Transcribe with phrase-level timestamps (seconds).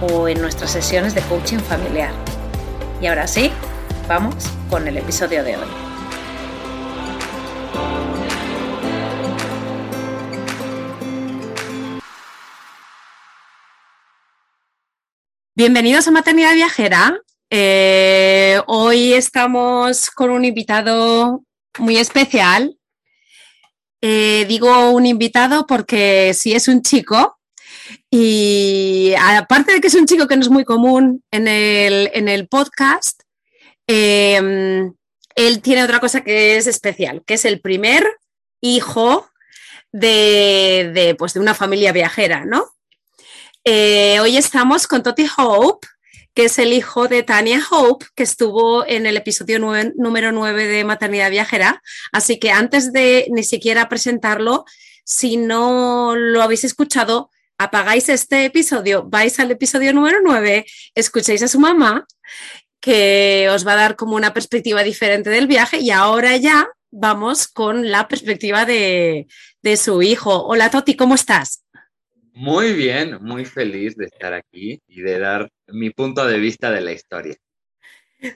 [0.00, 2.12] o en nuestras sesiones de coaching familiar.
[3.00, 3.50] Y ahora sí,
[4.08, 4.34] vamos
[4.68, 5.68] con el episodio de hoy.
[15.54, 17.20] Bienvenidos a Maternidad Viajera.
[17.50, 21.42] Eh, hoy estamos con un invitado
[21.78, 22.76] muy especial.
[24.00, 27.39] Eh, digo un invitado porque si es un chico,
[28.10, 33.22] y aparte de que es un chico que no es muy común en el, podcast,
[33.86, 34.92] em,
[35.34, 38.04] él tiene otra cosa que es especial, que es el primer
[38.60, 39.30] hijo
[39.92, 42.66] de, pues, de una familia viajera, ¿no?
[43.64, 45.86] Eh, hoy estamos con Toti Hope,
[46.34, 50.84] que es el hijo de Tania Hope, que estuvo en el episodio número 9 de
[50.84, 51.82] Maternidad Viajera.
[52.12, 54.64] Así que antes de ni siquiera presentarlo,
[55.04, 61.48] si no lo habéis escuchado, apagáis este episodio, vais al episodio número 9, escuchéis a
[61.48, 62.06] su mamá,
[62.80, 67.48] que os va a dar como una perspectiva diferente del viaje y ahora ya vamos
[67.48, 69.26] con la perspectiva de,
[69.62, 70.46] de su hijo.
[70.46, 71.62] Hola Toti, ¿cómo estás?
[72.32, 76.80] Muy bien, muy feliz de estar aquí y de dar mi punto de vista de
[76.80, 77.36] la historia.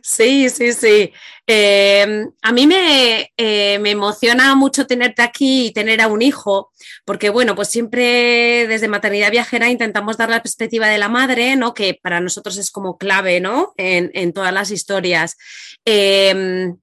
[0.02, 1.12] Sí, sí, sí.
[1.46, 6.72] Em, a mí eh, me, emociona mucho tenerte aquí y tener a un hijo,
[7.04, 11.74] porque bueno, pues siempre desde maternidad viajera intentamos dar la perspectiva de la madre, ¿no?
[11.74, 13.74] Que para nosotros es como clave, ¿no?
[13.76, 15.36] En, todas las historias.
[15.84, 16.76] Em,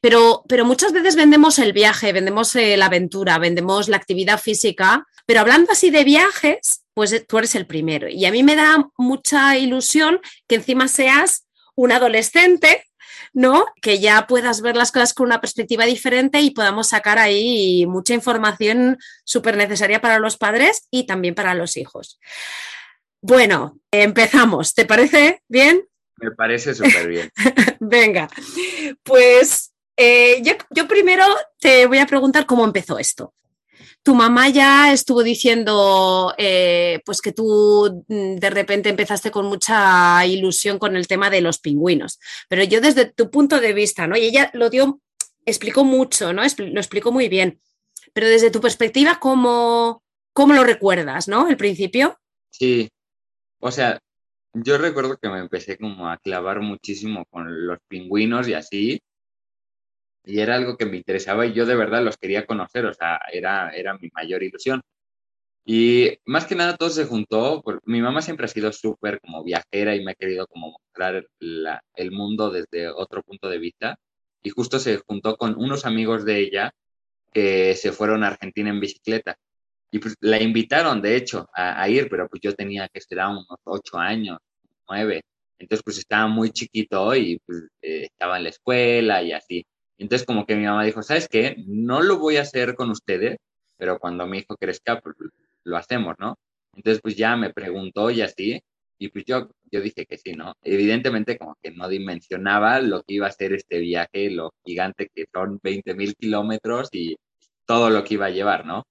[0.00, 5.06] pero, pero, muchas veces vendemos el viaje, vendemos eh, la aventura, vendemos la actividad física,
[5.26, 8.08] pero hablando así de viajes, pues tú eres el primero.
[8.08, 11.47] Y a mí me da mucha ilusión que encima seas
[11.78, 12.84] un adolescente,
[13.32, 13.64] ¿no?
[13.80, 18.14] Que ya puedas ver las cosas con una perspectiva diferente y podamos sacar ahí mucha
[18.14, 22.18] información súper necesaria para los padres y también para los hijos.
[23.22, 24.74] Bueno, empezamos.
[24.74, 25.86] ¿Te parece bien?
[26.16, 27.30] Me parece súper bien.
[27.78, 28.28] Venga,
[29.04, 31.24] pues eh, yo, yo primero
[31.60, 33.34] te voy a preguntar cómo empezó esto
[34.08, 40.24] tu mamá ya estuvo diciendo eh, pues que tú mm, de repente empezaste con mucha
[40.24, 42.18] ilusión con el tema de los pingüinos.
[42.48, 44.16] Pero yo desde tu punto de vista, ¿no?
[44.16, 45.02] Y ella lo dio,
[45.44, 46.40] explicó mucho, ¿no?
[46.40, 47.60] Lo explicó muy bien.
[48.14, 50.02] Pero desde tu perspectiva, ¿cómo,
[50.32, 51.46] cómo lo recuerdas, ¿no?
[51.46, 52.18] El principio.
[52.48, 52.88] Sí.
[53.60, 54.00] O sea,
[54.54, 59.02] yo recuerdo que me empecé como a clavar muchísimo con los pingüinos y así
[60.28, 63.18] y era algo que me interesaba y yo de verdad los quería conocer, o sea,
[63.32, 64.82] era, era mi mayor ilusión.
[65.64, 69.42] Y más que nada todo se juntó, por, mi mamá siempre ha sido súper como
[69.44, 73.98] viajera y me ha querido como mostrar la, el mundo desde otro punto de vista.
[74.42, 76.72] Y justo se juntó con unos amigos de ella
[77.32, 79.36] que se fueron a Argentina en bicicleta.
[79.90, 83.46] Y pues la invitaron, de hecho, a, ir, pero pues yo tenía que esperar unos
[83.64, 84.38] ocho años,
[84.88, 85.22] nueve.
[85.58, 89.66] Entonces pues estaba muy chiquito y pues eh, estaba en la escuela y así.
[89.98, 91.56] Entonces como que mi mamá dijo, ¿sabes qué?
[91.66, 93.38] No lo voy a hacer con ustedes,
[93.76, 95.16] pero cuando mi hijo crezca, pues
[95.64, 96.36] lo hacemos, ¿no?
[96.74, 98.60] Entonces pues ya me preguntó y así,
[98.98, 100.54] y pues yo, yo dije que sí, ¿no?
[100.62, 105.26] Evidentemente como que no dimensionaba lo que iba a ser este viaje, lo gigante que
[105.32, 107.16] son 20 mil kilómetros y
[107.66, 108.84] todo lo que iba a llevar, ¿no?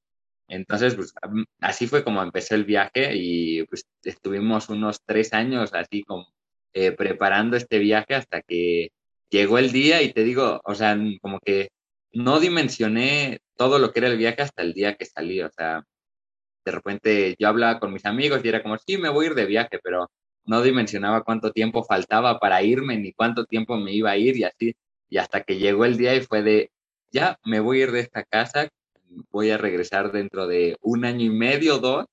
[0.49, 1.13] Entonces, pues
[1.61, 6.27] así fue como empecé el viaje y pues estuvimos unos tres años así como
[6.73, 8.89] eh, preparando este viaje hasta que
[9.29, 11.69] llegó el día y te digo, o sea, como que
[12.13, 15.83] no dimensioné todo lo que era el viaje hasta el día que salí, o sea,
[16.65, 19.35] de repente yo hablaba con mis amigos y era como, sí, me voy a ir
[19.35, 20.09] de viaje, pero
[20.45, 24.43] no dimensionaba cuánto tiempo faltaba para irme ni cuánto tiempo me iba a ir y
[24.45, 24.75] así.
[25.09, 26.71] Y hasta que llegó el día y fue de,
[27.11, 28.69] ya, me voy a ir de esta casa,
[29.31, 32.05] voy a regresar dentro de un año y medio, dos,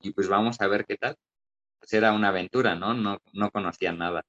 [0.00, 1.16] y pues vamos a ver qué tal.
[1.78, 2.94] pues era una aventura, ¿no?
[2.94, 4.22] No, no conocía nada.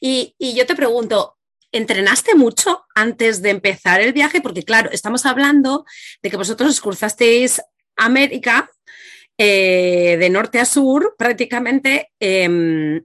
[0.00, 1.36] y, y yo te pregunto,
[1.72, 4.40] ¿Entrenaste mucho antes de empezar el viaje?
[4.40, 5.84] Porque claro, estamos hablando
[6.22, 7.62] de que vosotros cruzasteis
[7.96, 8.70] América
[9.38, 13.02] eh, de norte a sur prácticamente em,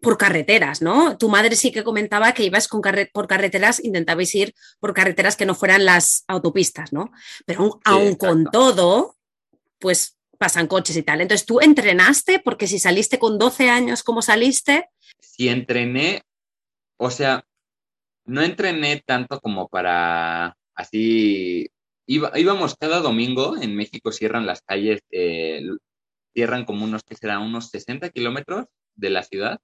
[0.00, 1.18] por carreteras, ¿no?
[1.18, 2.80] Tu madre sí que comentaba que ibas con
[3.12, 7.10] por carreteras, intentabais ir por carreteras que no fueran las autopistas, ¿no?
[7.44, 9.16] Pero aún, con todo,
[9.78, 11.20] pues pasan coches y tal.
[11.20, 12.38] Entonces, ¿tú entrenaste?
[12.38, 14.88] Porque si saliste con 12 años, ¿cómo saliste?
[15.20, 16.22] Si entrené,
[16.96, 17.44] o sea,
[18.28, 21.70] no entrené tanto como para así.
[22.06, 25.62] íbamos cada domingo, en México cierran las calles, eh,
[26.34, 27.40] cierran como unos, que será?
[27.40, 29.58] Unos 60 kilómetros de la ciudad.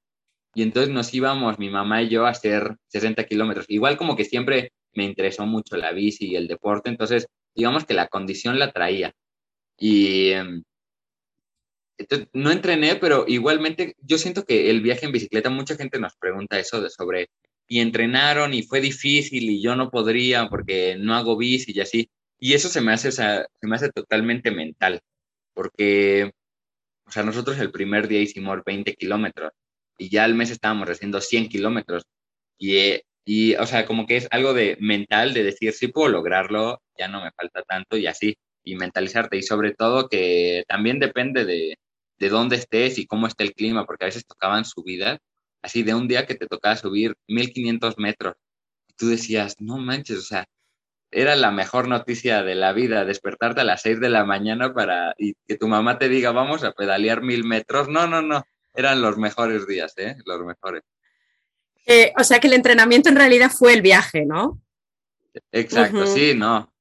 [0.55, 3.67] Y entonces nos íbamos, mi mamá y yo, a hacer 60 kilómetros.
[3.69, 7.95] Igual como que siempre me interesó mucho la bici y el deporte, entonces digamos que
[7.95, 9.13] la condición la traía.
[9.79, 10.63] Y em,
[12.33, 16.59] no entrené, pero igualmente yo siento que el viaje en bicicleta, mucha gente nos pregunta
[16.59, 17.29] eso de sobre
[17.69, 22.11] y entrenaron y fue difícil y yo no podría porque no hago bici y así.
[22.39, 25.01] Y eso se me hace, o sea, se me hace totalmente mental,
[25.55, 26.33] porque,
[27.07, 29.53] o sea, nosotros el primer día hicimos 20 kilómetros
[29.99, 32.05] y ya al mes estábamos haciendo 100 kilómetros.
[32.59, 36.81] Y, y, o sea, como que es algo de mental, de decir, sí puedo lograrlo,
[36.99, 39.37] ya no me falta tanto y así, y mentalizarte.
[39.39, 41.77] Y sobre todo que también depende de,
[42.19, 45.19] de dónde estés y cómo esté el clima, porque a veces tocaban subidas
[45.65, 48.37] así de un día que te tocaba subir 1500 metros.
[48.87, 50.47] Y tú decías, no manches, o sea,
[51.11, 55.15] era la mejor noticia de la vida, despertarte a las 6 de la mañana para
[55.17, 57.89] y que tu mamá te diga, vamos a pedalear mil metros.
[57.89, 58.45] No, no, no,
[58.75, 60.17] eran los mejores días, ¿eh?
[60.27, 60.83] Los mejores.
[61.87, 64.61] Eh, o sea que el entrenamiento en realidad fue el viaje, ¿no?
[65.51, 66.74] Exacto, sí, no.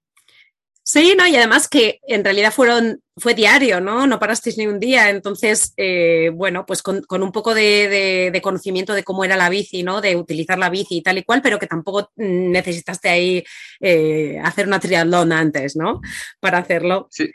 [0.86, 4.06] Sí, no, y además que en realidad fueron, fue diario, ¿no?
[4.06, 5.10] No parasteis ni un día.
[5.10, 10.02] Entonces, eh, bueno, pues con, un poco de, conocimiento de cómo era la bici, ¿no?
[10.02, 13.46] De utilizar la bici y tal y cual, pero que tampoco necesitaste ahí
[13.80, 16.02] eh, hacer una triatlón antes, ¿no?
[16.42, 17.08] Para hacerlo.
[17.12, 17.32] Sí.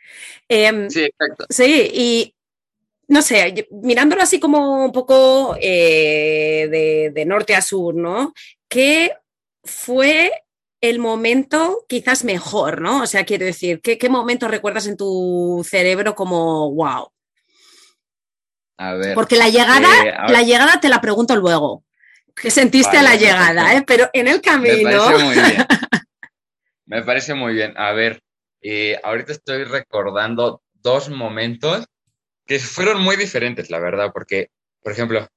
[0.47, 1.47] Em, sí, exacto.
[1.49, 2.35] Sí, y
[3.09, 8.35] no sé, mirándolo así como un poco eh, de, de norte a sur, ¿no?
[8.69, 9.15] ¿Qué
[9.65, 10.33] fue
[10.81, 13.03] el momento quizás mejor, ¿no?
[13.03, 17.11] O sea, quiero decir, ¿qué, momento recuerdas en tu cerebro como wow?
[18.79, 19.15] A ver.
[19.15, 21.85] Porque la llegada, eh, la llegada te la pregunto luego.
[22.35, 23.75] ¿Qué sentiste a la llegada?
[23.75, 23.83] Eh?
[23.85, 24.89] Pero en el camino.
[24.89, 25.67] Me parece muy bien.
[26.87, 27.75] me parece muy bien.
[27.77, 28.23] A ver,
[28.63, 31.87] eh, ahorita estoy recordando dos momentos
[32.47, 34.51] que fueron muy diferentes, la verdad, porque,
[34.83, 35.29] por ejemplo,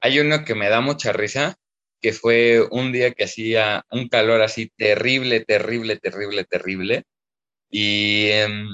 [0.00, 1.56] hay uno que me da mucha risa,
[2.00, 7.04] que fue un día que hacía un calor así terrible, terrible, terrible, terrible.
[7.70, 8.68] Y, em,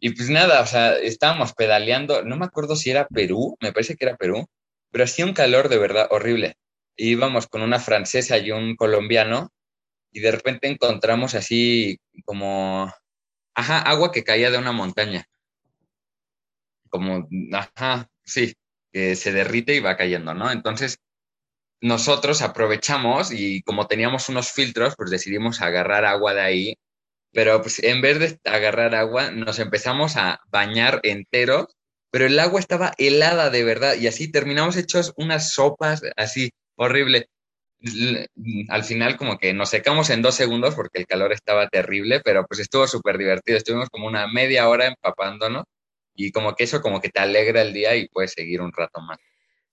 [0.00, 3.96] y pues nada, o sea, estábamos pedaleando, no me acuerdo si era Perú, me parece
[3.96, 4.46] que era Perú,
[4.90, 6.56] pero hacía un calor de verdad horrible.
[6.96, 9.50] íbamos con una francesa y un colombiano
[10.12, 12.92] y de repente encontramos así como,
[13.54, 15.26] ajá, agua que caía de una montaña.
[16.90, 18.54] Como, ajá, sí,
[18.92, 20.50] que se derrite y va cayendo, ¿no?
[20.50, 20.98] Entonces
[21.82, 26.78] nosotros aprovechamos y como teníamos unos filtros, pues decidimos agarrar agua de ahí,
[27.32, 31.66] pero pues en vez de agarrar agua, nos empezamos a bañar enteros,
[32.10, 37.28] pero el agua estaba helada de verdad y así terminamos hechos unas sopas así horrible.
[38.68, 42.46] Al final como que nos secamos en dos segundos porque el calor estaba terrible, pero
[42.46, 43.58] pues estuvo súper divertido.
[43.58, 45.64] Estuvimos como una media hora empapándonos
[46.14, 49.00] y como que eso como que te alegra el día y puedes seguir un rato
[49.00, 49.18] más.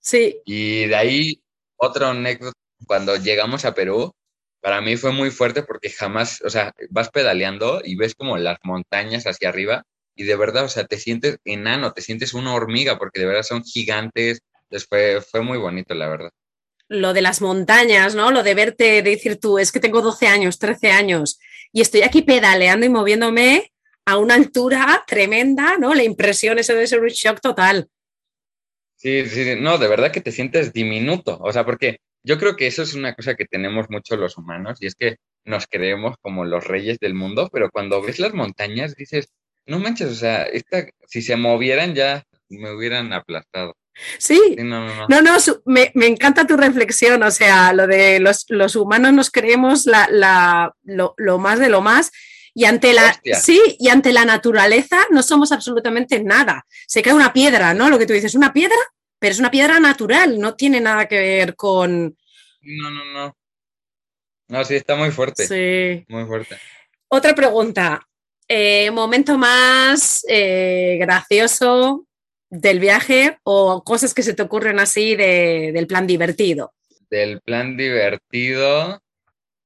[0.00, 0.40] Sí.
[0.44, 1.42] Y de ahí
[1.80, 2.56] otro anécdota,
[2.86, 4.12] cuando llegamos a Perú,
[4.60, 8.58] para mí fue muy fuerte porque jamás, o sea, vas pedaleando y ves como las
[8.62, 9.82] montañas hacia arriba
[10.14, 13.42] y de verdad, o sea, te sientes enano, te sientes una hormiga porque de verdad
[13.42, 14.40] son gigantes.
[14.68, 16.30] Después fue muy bonito, la verdad.
[16.88, 18.30] Lo de las montañas, ¿no?
[18.30, 21.38] Lo de verte, de decir tú, es que tengo 12 años, 13 años
[21.72, 23.72] y estoy aquí pedaleando y moviéndome
[24.04, 25.94] a una altura tremenda, ¿no?
[25.94, 27.88] La impresión, eso debe ser un shock total.
[29.00, 32.66] Sí, sí, no, de verdad que te sientes diminuto, o sea, porque yo creo que
[32.66, 35.16] eso es una cosa que tenemos mucho los humanos y es que
[35.46, 39.32] nos creemos como los reyes del mundo, pero cuando ves las montañas dices,
[39.64, 43.74] no manches, o sea, esta, si se movieran ya me hubieran aplastado.
[44.18, 45.22] Sí, no, no, no.
[45.22, 50.08] no, me, encanta tu reflexión, o sea, lo de los, los humanos nos creemos la,
[50.10, 52.12] la, lo, lo, más de lo más
[52.54, 56.66] y ante la sí, y ante la naturaleza no somos absolutamente nada.
[56.86, 57.88] Se cae una piedra, ¿no?
[57.88, 58.76] Lo que tú dices, una piedra,
[59.18, 62.16] pero es una piedra natural, no tiene nada que ver con
[62.62, 63.36] No, no, no.
[64.48, 65.46] No, sí, está muy fuerte.
[65.46, 66.04] Sí.
[66.08, 66.56] Muy fuerte.
[67.08, 68.06] Otra pregunta.
[68.48, 72.08] Eh, momento más eh, gracioso
[72.48, 76.74] del viaje o cosas que se te ocurren así del plan divertido.
[77.08, 79.00] Del plan divertido,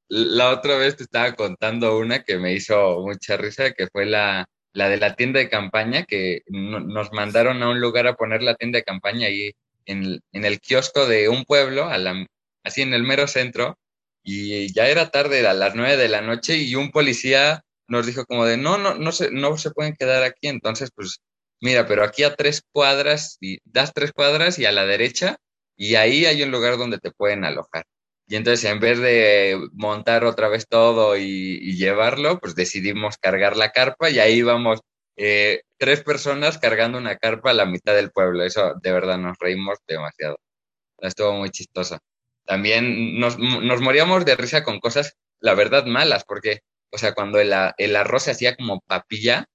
[0.09, 4.47] la otra vez te estaba contando una que me hizo mucha risa, que fue la,
[4.73, 8.55] la de la tienda de campaña, que nos mandaron a un lugar a poner la
[8.57, 9.53] tienda de campaña ahí
[9.87, 12.27] en, en el kiosco de un pueblo, a la,
[12.65, 13.79] así en el mero centro,
[14.23, 18.25] y ya era tarde, a las nueve de la noche, y un policía nos dijo
[18.25, 21.21] como de, no, no, no se, no se pueden quedar aquí, entonces pues
[21.61, 25.37] mira, pero aquí a tres cuadras, y das tres cuadras y a la derecha,
[25.77, 27.85] y ahí hay un lugar donde te pueden alojar.
[28.27, 33.71] Y entonces en vez de montar otra vez todo y, llevarlo, pues decidimos cargar la
[33.71, 34.81] carpa y ahí vamos
[35.17, 38.43] eh, tres personas cargando una carpa a la mitad del pueblo.
[38.45, 40.39] Eso de verdad nos reímos demasiado.
[40.99, 41.99] Estuvo muy chistoso.
[42.47, 47.39] También nos, nos moríamos de risa con cosas, la verdad, malas, porque, o sea, cuando
[47.41, 49.47] el, el arroz se hacía como papilla,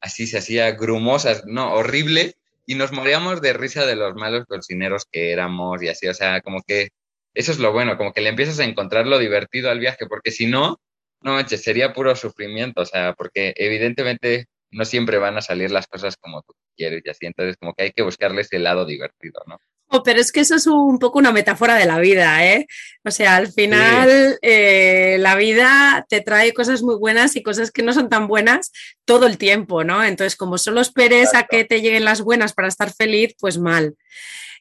[0.00, 5.06] así se hacía grumosas, no, horrible, y nos moríamos de risa de los malos cocineros
[5.10, 6.90] que éramos y así, o sea, como que
[7.38, 10.32] eso es lo bueno, como que le empiezas a encontrar lo divertido al viaje, porque
[10.32, 10.80] si no,
[11.22, 15.86] no manches, sería puro sufrimiento, o sea, porque evidentemente no siempre van a salir las
[15.86, 19.40] cosas como tú quieres y así, entonces como que hay que buscarle ese lado divertido,
[19.46, 19.60] ¿no?
[19.90, 22.66] Oh, pero es que eso es un poco una metáfora de la vida, ¿eh?
[23.04, 27.84] O sea, al final eh, la vida te trae cosas muy buenas y cosas que
[27.84, 28.72] no son tan buenas
[29.04, 30.02] todo el tiempo, ¿no?
[30.02, 33.94] Entonces, como solo esperes a que te lleguen las buenas para estar feliz, pues mal.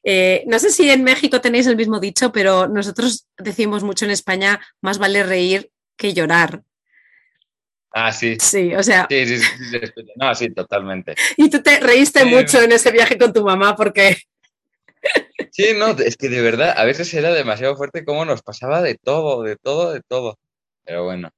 [0.10, 4.12] Eh, no sé si en México tenéis el mismo dicho, pero nosotros decimos mucho en
[4.12, 6.64] España, más vale reír que llorar.
[7.92, 8.38] Ah, sí.
[8.40, 9.06] Sí, o sea.
[9.10, 9.80] Sí, sí, sí,
[10.16, 11.14] no, sí, totalmente.
[11.36, 14.16] Y tú te reíste mucho en ese viaje con tu mamá porque
[15.52, 18.96] Sí, no, es que de verdad, a veces era demasiado fuerte como nos pasaba de
[18.96, 20.40] todo, de todo, de todo.
[20.86, 21.32] Pero bueno.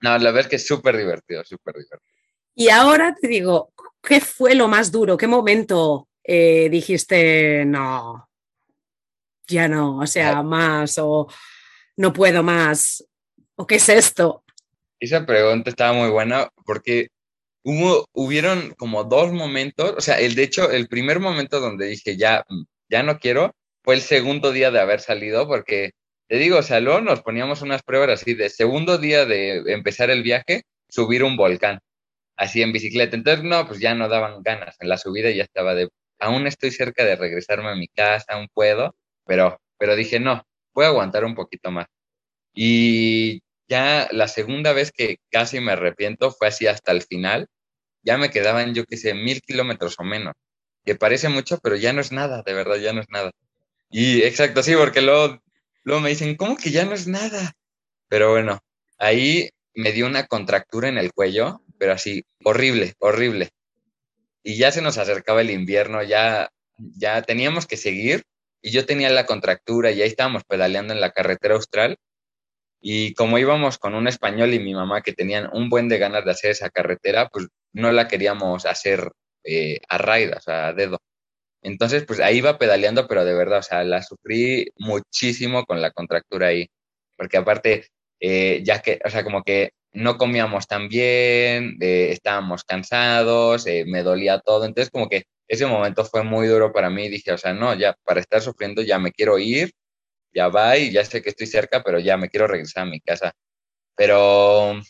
[0.00, 2.00] No, la verdad es que es súper divertido, súper divertido.
[2.56, 3.70] Y ahora te digo,
[4.02, 5.16] ¿qué fue lo más duro?
[5.16, 8.28] ¿Qué momento eh, dijiste, no,
[9.46, 11.28] ya no, o sea, más, o
[11.96, 13.06] no puedo más,
[13.54, 14.42] o qué es esto?
[14.98, 17.08] Esa pregunta estaba muy buena porque
[17.62, 22.16] hubo, hubieron como dos momentos, o sea, el de hecho, el primer momento donde dije,
[22.16, 22.44] ya,
[22.88, 23.54] ya no quiero,
[23.84, 25.92] fue el segundo día de haber salido, porque
[26.28, 30.10] te digo, o sea, luego nos poníamos unas pruebas así de segundo día de empezar
[30.10, 31.78] el viaje, subir un volcán,
[32.36, 33.16] así en bicicleta.
[33.16, 34.76] Entonces, no, pues ya no daban ganas.
[34.80, 38.48] En la subida ya estaba de, aún estoy cerca de regresarme a mi casa, aún
[38.52, 38.96] puedo,
[39.26, 41.86] pero, pero dije, no, voy a aguantar un poquito más.
[42.54, 47.48] Y ya la segunda vez que casi me arrepiento fue así hasta el final.
[48.02, 50.34] Ya me quedaban, yo qué sé, mil kilómetros o menos
[50.86, 53.32] que parece mucho, pero ya no es nada, de verdad, ya no es nada.
[53.90, 55.42] Y exacto, sí, porque luego,
[55.84, 57.54] luego me dicen, ¿cómo que ya no es nada?
[58.08, 58.60] Pero bueno,
[58.98, 63.50] ahí me dio una contractura en el cuello, pero así, horrible, horrible.
[64.46, 68.22] Y ya se nos acercaba el invierno, ya, ya teníamos que seguir,
[68.62, 71.96] y yo tenía la contractura, y ahí estábamos pedaleando en la carretera austral,
[72.80, 76.24] y como íbamos con un español y mi mamá que tenían un buen de ganas
[76.24, 79.10] de hacer esa carretera, pues no la queríamos hacer
[79.42, 80.98] eh, a raid, o sea, a dedo.
[81.62, 85.90] Entonces, pues ahí iba pedaleando, pero de verdad, o sea, la sufrí muchísimo con la
[85.90, 86.68] contractura ahí,
[87.16, 87.88] porque aparte,
[88.20, 94.02] eh, ya que, o sea, como que no comíamos tan bien, eh, estábamos cansados, me
[94.02, 97.52] dolía todo, entonces como que ese momento fue muy duro para mí, dije, o sea,
[97.54, 99.72] no, ya para estar sufriendo ya me quiero ir,
[100.34, 103.00] ya va y ya sé que estoy cerca, pero ya me quiero regresar a mi
[103.00, 103.32] casa.
[103.96, 104.80] Pero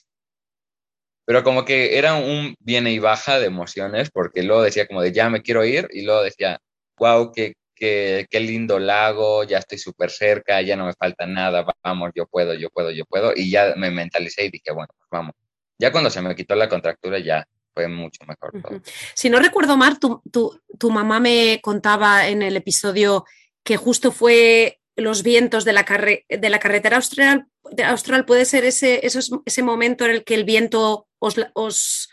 [1.24, 5.12] pero como que era un viene y baja de emociones, porque luego decía como de
[5.12, 6.60] ya me quiero ir, y luego decía,
[6.98, 11.64] wow, qué, qué, qué lindo lago, ya estoy súper cerca, ya no me falta nada,
[11.84, 15.08] vamos, yo puedo, yo puedo, yo puedo, y ya me mentalicé y dije, bueno, pues
[15.10, 15.34] vamos.
[15.78, 18.80] Ya cuando se me quitó la contractura ya fue mucho mejor todo.
[19.14, 23.26] Si no recuerdo mal, tu, tu, tu mamá me contaba en el episodio
[23.62, 25.84] que justo fue los vientos de la,
[26.28, 30.44] de la carretera austral, de austral puede ser ese, ese momento en el que el
[30.44, 32.08] viento os, os,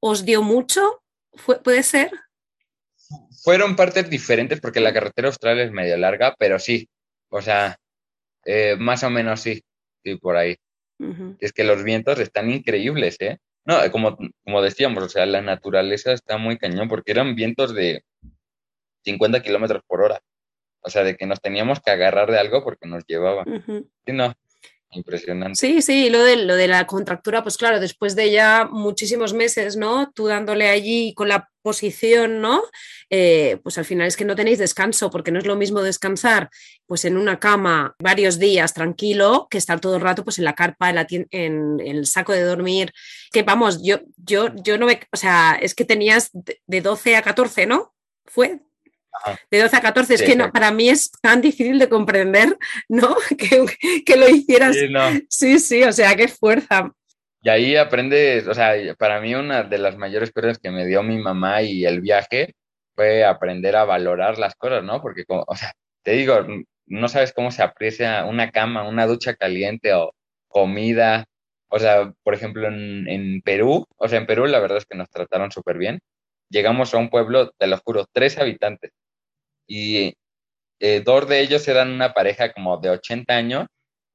[0.00, 1.04] os dio mucho,
[1.62, 2.10] ¿puede ser?
[3.42, 6.88] Fueron partes diferentes porque la carretera austral es medio larga, pero sí,
[7.28, 7.76] o sea,
[8.44, 9.62] eh, más o menos sí,
[10.04, 10.56] sí, por ahí.
[11.40, 13.38] Es que los vientos están increíbles, ¿eh?
[13.64, 18.04] No, como, como decíamos, o sea, la naturaleza está muy cañón porque eran vientos de
[19.04, 20.20] 50 kilómetros por hora.
[20.80, 23.44] O sea, de que nos teníamos que agarrar de algo porque nos llevaba.
[23.44, 24.32] Sí, no,
[24.92, 25.58] impresionante.
[25.58, 29.76] Sí, sí, lo de, lo de la contractura, pues claro, después de ya muchísimos meses,
[29.76, 30.10] ¿no?
[30.12, 32.62] Tú dándole allí con la posición, ¿no?
[33.10, 36.50] Eh, pues al final es que no tenéis descanso, porque no es lo mismo descansar
[36.86, 40.54] pues en una cama varios días tranquilo que estar todo el rato pues en la
[40.54, 42.92] carpa, en, en, el saco de dormir,
[43.30, 47.22] que vamos, yo, yo, yo no me, o sea, es que tenías de 12 a
[47.22, 47.92] 14, ¿no?
[48.24, 48.60] fue
[49.50, 52.56] de 12 a 14, es que no, para mí es tan difícil de comprender,
[52.88, 53.16] ¿no?
[54.06, 54.76] Que, lo hicieras.
[55.28, 56.92] Sí, sí, o sea, qué fuerza.
[57.42, 61.02] Y ahí aprendes, o sea, para mí una de las mayores cosas que me dio
[61.02, 62.54] mi mamá y el viaje
[62.94, 65.00] fue aprender a valorar las cosas, ¿no?
[65.02, 66.46] Porque, o sea, te digo,
[66.86, 70.12] no sabes cómo se aprecia una cama, una ducha caliente o
[70.48, 71.24] comida.
[71.68, 74.96] O sea, por ejemplo, en, en Perú, o sea, en Perú la verdad es que
[74.96, 76.00] nos trataron súper bien.
[76.50, 78.92] Llegamos a un pueblo, te lo juro, tres habitantes
[79.66, 80.14] y
[80.80, 83.66] eh, dos de ellos eran una pareja como de 80 años,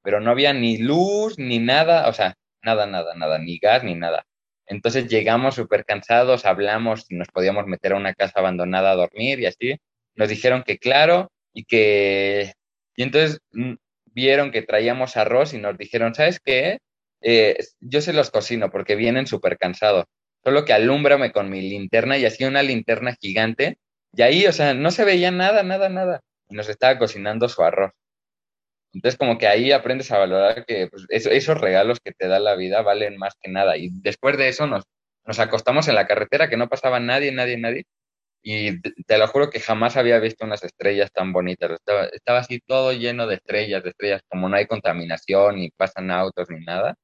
[0.03, 3.95] pero no había ni luz ni nada, o sea, nada, nada, nada, ni gas ni
[3.95, 4.25] nada.
[4.67, 9.45] Entonces llegamos súper cansados, hablamos nos podíamos meter a una casa abandonada a dormir y
[9.45, 9.77] así.
[10.15, 12.53] Nos dijeron que claro y que...
[12.95, 13.75] Y entonces mm,
[14.05, 16.79] vieron que traíamos arroz y nos dijeron, ¿sabes qué?
[17.21, 20.05] Eh, yo se los cocino porque vienen súper cansados.
[20.43, 23.77] Solo que alúmbrame con mi linterna y así una linterna gigante
[24.13, 26.21] y ahí, o sea, no se veía nada, nada, nada.
[26.49, 27.91] Y nos estaba cocinando su arroz.
[28.93, 32.55] Entonces, como que ahí aprendes a valorar que pues, esos regalos que te da la
[32.55, 33.77] vida valen más que nada.
[33.77, 34.85] Y después de eso nos,
[35.25, 37.85] nos acostamos en la carretera, que no pasaba nadie, nadie, nadie.
[38.43, 41.71] Y te, lo juro que jamás había visto unas estrellas tan bonitas.
[41.71, 46.11] Estaba, estaba así todo lleno de estrellas, de estrellas, como no hay contaminación, ni pasan
[46.11, 46.95] autos, ni nada.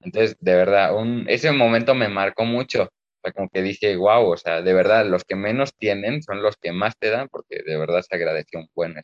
[0.00, 0.92] Entonces, de verdad,
[1.28, 2.88] ese momento me marcó mucho
[3.34, 6.72] como que dije, wow, o sea, de verdad, los que menos tienen son los que
[6.72, 8.94] más te dan, porque de verdad se agradeció un buen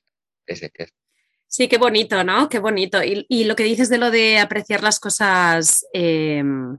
[0.47, 0.92] ese queso.
[1.47, 2.49] Sí, qué bonito, ¿no?
[2.49, 3.00] Qué bonito.
[3.04, 6.78] Y, lo que dices de lo de apreciar las cosas em,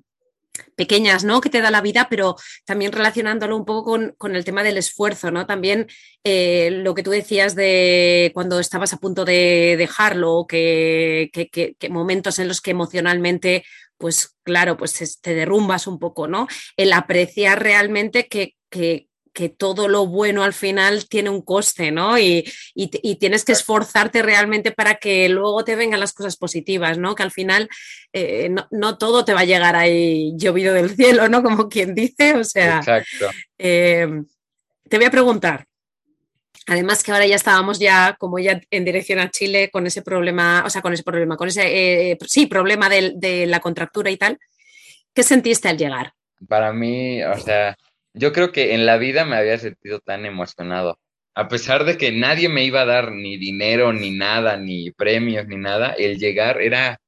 [0.75, 1.39] pequeñas, ¿no?
[1.39, 5.31] Que te da la vida, pero también relacionándolo un poco con, el tema del esfuerzo,
[5.31, 5.45] ¿no?
[5.45, 5.87] También
[6.25, 12.39] eh, lo que tú decías de cuando estabas a punto de dejarlo, que, que momentos
[12.39, 13.63] en los que emocionalmente
[13.97, 16.47] pues claro, pues te derrumbas un poco, ¿no?
[16.77, 19.07] El apreciar realmente que, que,
[19.57, 22.17] todo lo bueno al final tiene un coste, ¿no?
[22.17, 22.49] Y,
[23.19, 27.15] tienes que esforzarte realmente para que luego te vengan las cosas positivas, ¿no?
[27.15, 27.67] Que al final
[28.13, 31.43] eh, no, todo te va a llegar ahí llovido del cielo, ¿no?
[31.43, 32.77] Como quien dice, o sea.
[32.77, 33.29] Exacto.
[33.57, 34.07] Eh,
[34.87, 35.67] te voy a preguntar,
[36.67, 40.63] Además que ahora ya estábamos ya como ya en dirección a Chile con ese problema,
[40.65, 44.39] o sea, con ese problema, con ese, eh, sí, problema de, la contractura y tal.
[45.13, 46.13] ¿Qué sentiste al llegar?
[46.47, 47.77] Para mí, o sea,
[48.13, 50.99] yo creo que en la vida me había sentido tan emocionado.
[51.33, 55.47] A pesar de que nadie me iba a dar ni dinero, ni nada, ni premios,
[55.47, 56.99] ni nada, el llegar era,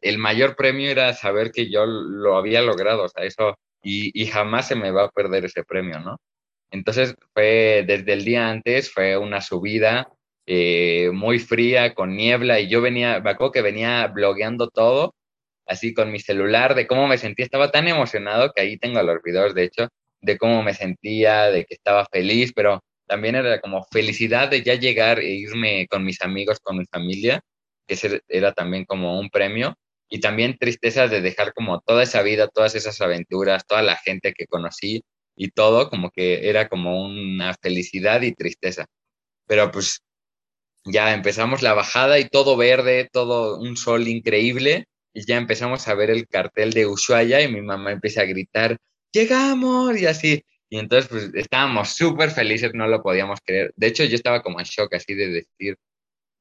[0.00, 4.26] el mayor premio era saber que yo lo había logrado, o sea, eso, y, y
[4.26, 6.18] jamás se me va a perder ese premio, ¿no?
[6.74, 10.08] Entonces fue desde el día antes, fue una subida
[10.44, 15.14] eh, muy fría, con niebla, y yo venía, me acuerdo que venía blogueando todo,
[15.66, 19.22] así con mi celular, de cómo me sentía, estaba tan emocionado que ahí tengo los
[19.22, 19.88] videos, de hecho,
[20.20, 24.74] de cómo me sentía, de que estaba feliz, pero también era como felicidad de ya
[24.74, 27.40] llegar e irme con mis amigos, con mi familia,
[27.86, 27.96] que
[28.28, 29.76] era también como un premio,
[30.08, 34.32] y también tristeza de dejar como toda esa vida, todas esas aventuras, toda la gente
[34.32, 35.02] que conocí,
[35.36, 38.86] y todo, como que era como una felicidad y tristeza.
[39.46, 40.02] Pero pues
[40.84, 45.94] ya empezamos la bajada y todo verde, todo un sol increíble, y ya empezamos a
[45.94, 48.76] ver el cartel de Ushuaia y mi mamá empieza a gritar,
[49.12, 50.44] llegamos y así.
[50.68, 53.72] Y entonces pues estábamos súper felices, no lo podíamos creer.
[53.76, 55.76] De hecho yo estaba como en shock así de decir,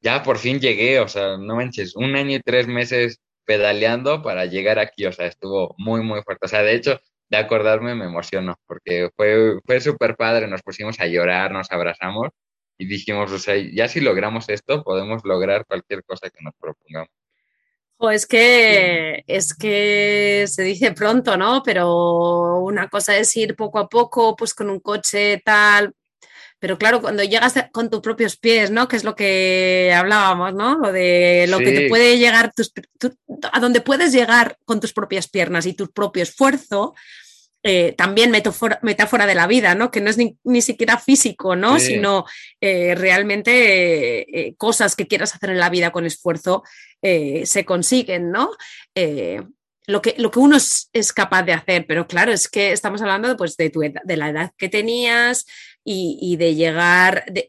[0.01, 4.45] ya por fin llegué, o sea, no manches, un año y tres meses pedaleando para
[4.45, 6.45] llegar aquí, o sea, estuvo muy, muy fuerte.
[6.45, 6.99] O sea, de hecho,
[7.33, 12.27] de acordarme me emociono, porque fue, fue súper padre, nos pusimos a llorar, nos abrazamos
[12.77, 17.09] y dijimos, o sea, ya si logramos esto, podemos lograr cualquier cosa que nos propongamos.
[17.97, 21.63] O es que, es que se dice pronto, ¿no?
[21.63, 25.95] Pero una cosa es ir poco a poco, pues con un coche tal,
[26.63, 28.87] pero claro, cuando llegas con tus propios pies, ¿no?
[28.87, 30.77] Que es lo que hablábamos, ¿no?
[30.77, 32.53] Lo de lo que te puede llegar,
[33.51, 36.95] a donde puedes llegar con tus propias piernas y tu propio esfuerzo,
[37.65, 39.89] eh, también metáfora, metáfora, de la vida, ¿no?
[39.89, 41.79] Que no es ni, siquiera físico, ¿no?
[41.79, 42.25] Sino
[42.59, 46.63] eh, realmente eh, cosas que quieras hacer en la vida con esfuerzo
[47.01, 48.51] se consiguen, ¿no?
[49.85, 53.35] Lo que, lo que, uno es, capaz de hacer, pero claro, es que estamos hablando
[53.35, 55.45] pues, de, tu de la edad que tenías
[55.83, 57.45] y, de llegar, de,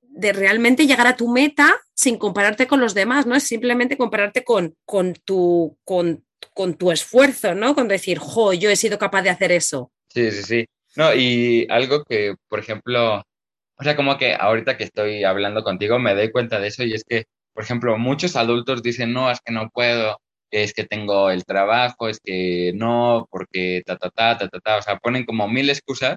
[0.00, 3.36] de, realmente llegar a tu meta sin compararte con los demás, ¿no?
[3.36, 7.74] Es simplemente compararte con, con, tu, con con tu esfuerzo, ¿no?
[7.74, 9.92] Con decir, jo, yo he sido capaz de hacer eso.
[10.08, 10.66] Sí, sí, sí.
[10.96, 13.22] No, y algo que, por ejemplo,
[13.76, 16.94] o sea, como que ahorita que estoy hablando contigo me doy cuenta de eso y
[16.94, 17.24] es que,
[17.54, 20.18] por ejemplo, muchos adultos dicen, no, es que no puedo,
[20.50, 24.76] es que tengo el trabajo, es que no, porque ta, ta, ta, ta, ta, ta,
[24.78, 26.16] o sea, ponen como mil excusas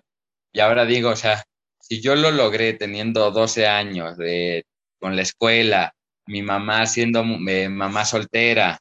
[0.51, 1.43] y ahora digo, o sea,
[1.79, 4.65] si yo lo logré teniendo 12 años de,
[4.99, 5.93] con la escuela,
[6.25, 8.79] mi mamá siendo eh, mamá soltera,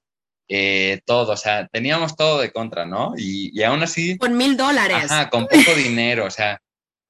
[0.54, 3.14] eh, todo, o sea, teníamos todo de contra, ¿no?
[3.16, 4.18] Y, y aún así...
[4.18, 5.04] Con mil dólares.
[5.04, 6.60] Ajá, con poco dinero, o sea,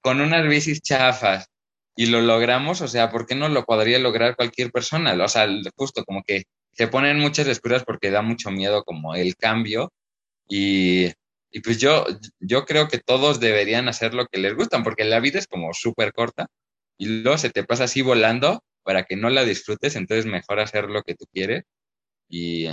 [0.00, 1.48] con unas bicis chafas,
[1.96, 5.12] y lo logramos, o sea, ¿por qué no lo podría lograr cualquier persona?
[5.24, 9.34] O sea, justo como que se ponen muchas excusas porque da mucho miedo como el
[9.34, 9.92] cambio
[10.48, 11.08] y,
[11.50, 12.06] y, pues yo,
[12.38, 15.74] yo creo que todos deberían hacer lo que les gustan porque la vida es como
[15.74, 16.46] súper corta
[16.96, 20.88] y luego se te pasa así volando para que no la disfrutes, entonces mejor hacer
[20.88, 21.64] lo que tú quieres
[22.28, 22.68] y,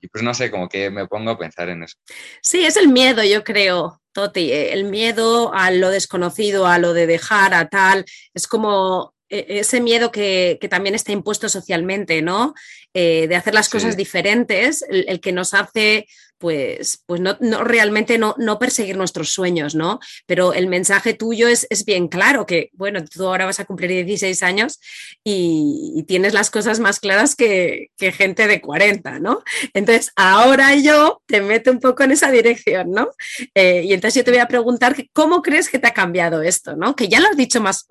[0.00, 1.96] y pues no sé, como que me pongo a pensar en eso.
[2.42, 6.92] Sí, es el miedo, yo creo, Toti, eh, el miedo a lo desconocido, a lo
[6.92, 8.04] de dejar, a tal,
[8.34, 12.54] es como eh, ese miedo que, también está impuesto socialmente, ¿no?
[12.98, 16.06] Eh, de hacer las cosas diferentes, el, que nos hace
[16.38, 20.00] pues, pues no, realmente no, no, perseguir nuestros sueños, ¿no?
[20.24, 24.06] Pero el mensaje tuyo es, es, bien claro, que bueno, tú ahora vas a cumplir
[24.06, 24.80] 16 años
[25.22, 29.42] y, tienes las cosas más claras que, gente de 40, ¿no?
[29.74, 33.10] Entonces, ahora yo te meto un poco en esa dirección, ¿no?
[33.54, 36.76] Eh, y entonces yo te voy a preguntar, ¿cómo crees que te ha cambiado esto,
[36.76, 36.96] ¿no?
[36.96, 37.86] Que ya lo has dicho más,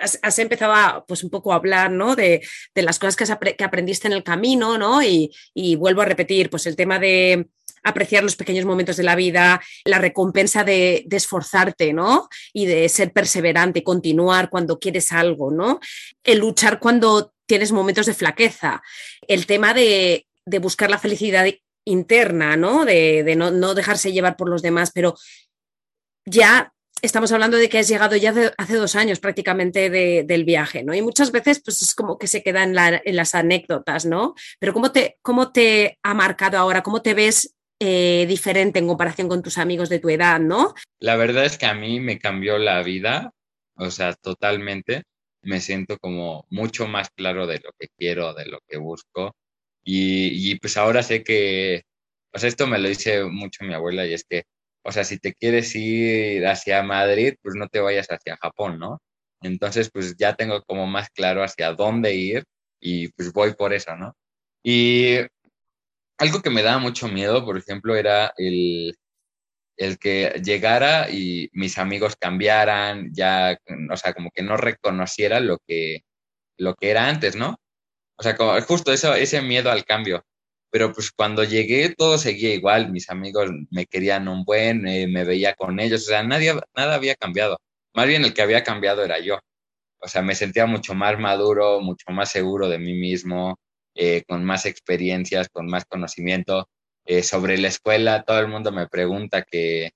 [0.00, 2.16] mm, has, empezado pues un poco a hablar ¿no?
[2.16, 2.42] de,
[2.74, 5.02] las cosas que, aprendiste en el camino, ¿no?
[5.02, 5.30] Y,
[5.76, 7.48] vuelvo a repetir, pues el tema de
[7.82, 12.28] apreciar los pequeños momentos de la vida, la recompensa de, esforzarte, ¿no?
[12.52, 15.80] Y de ser perseverante, continuar cuando quieres algo, ¿no?
[16.24, 18.82] El luchar cuando tienes momentos de flaqueza,
[19.28, 20.26] el tema de,
[20.60, 21.46] buscar la felicidad
[21.84, 22.84] interna, ¿no?
[22.84, 25.14] De, no, no, dejarse llevar por los demás, pero
[26.24, 26.72] ya
[27.06, 30.94] estamos hablando de que has llegado ya hace dos años prácticamente del viaje, ¿no?
[30.94, 34.34] Y muchas veces pues es como que se queda en, las anécdotas, ¿no?
[34.58, 36.82] Pero ¿cómo te, ¿cómo te ha marcado ahora?
[36.82, 40.74] ¿Cómo te ves eh, diferente en comparación con tus amigos de tu edad, ¿no?
[40.98, 43.32] La verdad es que a mí me cambió la vida,
[43.76, 45.04] o sea, totalmente.
[45.42, 49.36] Me siento como mucho más claro de lo que quiero, de lo que busco.
[49.84, 51.84] Y, y pues ahora sé que,
[52.32, 54.44] pues esto me lo dice mucho mi abuela y es que
[54.86, 59.00] o sea, si te quieres ir hacia Madrid, pues no te vayas hacia Japón, ¿no?
[59.42, 62.44] Entonces, pues ya tengo como más claro hacia dónde ir
[62.80, 64.14] y pues voy por eso, ¿no?
[64.62, 65.18] Y
[66.18, 68.96] algo que me daba mucho miedo, por ejemplo, era el,
[69.76, 73.58] el que llegara y mis amigos cambiaran, ya,
[73.90, 76.02] o sea, como que no reconociera lo que,
[76.58, 77.56] lo que era antes, ¿no?
[78.18, 80.24] O sea, como, justo eso, ese miedo al cambio
[80.76, 85.24] pero pues cuando llegué todo seguía igual, mis amigos me querían un buen, eh, me
[85.24, 87.56] veía con ellos, o sea, nadie, nada había cambiado,
[87.94, 89.38] más bien el que había cambiado era yo,
[90.00, 93.58] o sea, me sentía mucho más maduro, mucho más seguro de mí mismo,
[93.94, 96.68] eh, con más experiencias, con más conocimiento.
[97.06, 99.92] Eh, sobre la escuela, todo el mundo me pregunta que,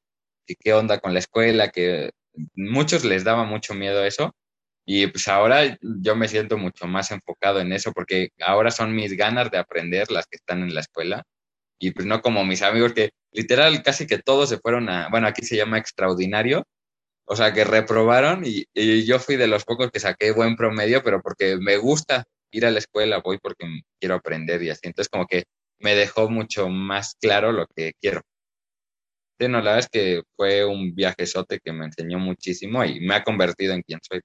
[0.46, 2.10] que, qué onda con la escuela, que
[2.54, 4.34] muchos les daba mucho miedo eso,
[4.86, 9.16] y pues ahora yo me siento mucho más enfocado en eso porque ahora son mis
[9.16, 11.22] ganas de aprender las que están en la escuela
[11.78, 15.26] y pues no como mis amigos que literal casi que todos se fueron a, bueno,
[15.26, 16.64] aquí se llama extraordinario,
[17.26, 18.66] o sea, que reprobaron y,
[19.06, 22.70] yo fui de los pocos que saqué buen promedio, pero porque me gusta ir a
[22.70, 23.66] la escuela, voy porque
[24.00, 24.80] quiero aprender y así.
[24.84, 25.44] Entonces como que
[25.78, 28.22] me dejó mucho más claro lo que quiero
[29.48, 33.24] no, la verdad es que fue un viajezote que me enseñó muchísimo y me ha
[33.24, 34.20] convertido en quien soy.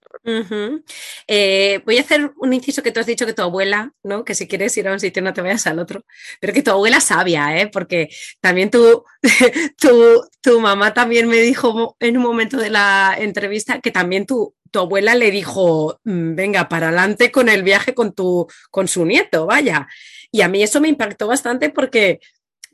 [1.28, 4.26] Eh, voy a hacer un inciso que tú has dicho que tu abuela, ¿no?
[4.26, 6.04] Que si quieres ir a un sitio no te vayas al otro,
[6.40, 7.68] pero que tu abuela sabia, ¿eh?
[7.68, 8.10] Porque
[8.42, 9.04] también tu,
[10.42, 14.80] tu, mamá también me dijo en un momento de la entrevista que también tu, tu
[14.80, 19.46] abuela le dijo, mm, venga, para adelante con el viaje con, tu, con su nieto,
[19.46, 19.88] vaya.
[20.32, 22.20] Y a mí eso me impactó bastante porque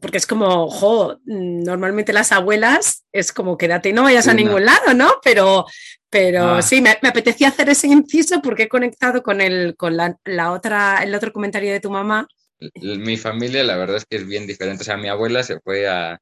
[0.02, 4.66] porque es como, jo, normalmente las abuelas es como quédate y no vayas a ningún
[4.66, 5.20] lado, ¿no?
[5.24, 5.66] Pero,
[6.10, 6.62] pero ah.
[6.64, 11.14] sí, me, apetecía hacer ese inciso porque he conectado con, el, con la, otra, el
[11.14, 12.28] otro comentario de tu mamá.
[12.76, 14.82] Mi familia, la verdad es que es bien diferente.
[14.82, 16.20] O sea, mi abuela se fue a,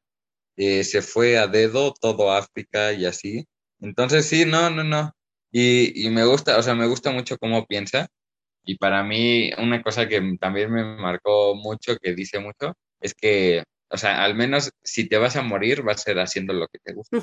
[0.57, 3.47] eh, se fue a dedo todo África y así.
[3.79, 5.13] Entonces, sí, no, no, no.
[5.51, 8.09] Y, y me gusta, o sea, me gusta mucho cómo piensa.
[8.65, 13.63] Y para mí, una cosa que también me marcó mucho, que dice mucho, es que,
[13.89, 16.79] o sea, al menos si te vas a morir, va a ser haciendo lo que
[16.79, 17.17] te gusta,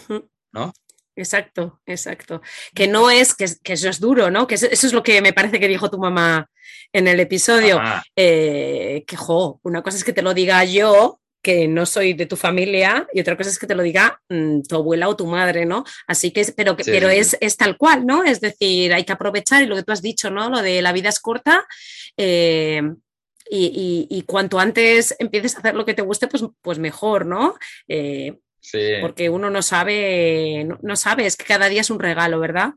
[0.52, 0.72] ¿no?
[1.16, 2.42] Exacto, exacto.
[2.74, 4.46] Que no es, que, eso es duro, ¿no?
[4.46, 6.48] Que eso, es lo que me parece que dijo tu mamá
[6.92, 7.80] en el episodio.
[8.14, 12.26] Eh, que, jo, una cosa es que te lo diga yo, que no soy de
[12.26, 15.26] tu familia, y otra cosa es que te lo diga mm, tu abuela o tu
[15.26, 15.84] madre, ¿no?
[16.06, 18.22] Así que, pero, que, pero Es, es, tal cual, ¿no?
[18.22, 20.50] Es decir, hay que aprovechar, y lo que tú has dicho, ¿no?
[20.50, 21.66] Lo de la vida es corta.
[22.18, 22.82] Eh,
[23.50, 27.56] y, cuanto antes empieces a hacer lo que te guste, pues, pues mejor, ¿no?
[27.88, 28.38] Eh,
[29.00, 32.74] Porque uno no sabe, no, sabe, es que cada día es un regalo, ¿verdad?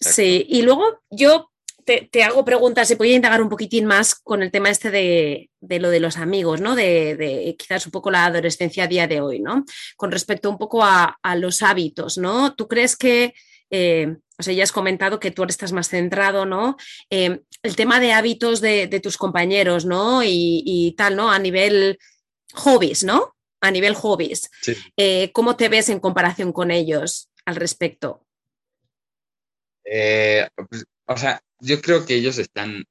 [0.00, 1.50] Sí, y luego yo
[1.86, 5.88] te, hago preguntas, se podía indagar un poquitín más con el tema este de, lo
[5.88, 6.74] de los amigos, ¿no?
[6.74, 9.64] De, quizás un poco la adolescencia a día de hoy, ¿no?
[9.96, 12.54] Con respecto un poco a, los hábitos, ¿no?
[12.54, 13.34] ¿Tú crees que,
[13.70, 16.76] eh, o sea, ya has comentado que tú estás más centrado, ¿no?
[17.08, 20.22] Eh, el tema de hábitos de, tus compañeros, ¿no?
[20.22, 21.30] Y, y, tal, ¿no?
[21.30, 21.98] A nivel
[22.54, 23.36] hobbies, ¿no?
[23.60, 24.50] a nivel hobbies.
[24.96, 28.24] Eh, ¿Cómo te ves en comparación con ellos al respecto?
[29.84, 32.84] Eh, pues, o sea, yo creo que ellos están,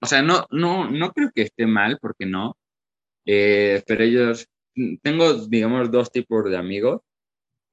[0.00, 2.56] o sea, no, no, no creo que esté mal, porque no,
[3.26, 4.46] eh, pero ellos,
[5.02, 7.02] tengo, digamos, dos tipos de amigos,